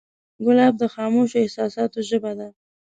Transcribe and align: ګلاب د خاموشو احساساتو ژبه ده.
ګلاب 0.45 0.73
د 0.81 0.83
خاموشو 0.93 1.41
احساساتو 1.43 1.99
ژبه 2.09 2.31
ده. 2.39 2.47